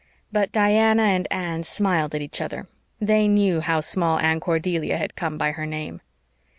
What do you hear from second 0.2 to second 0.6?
But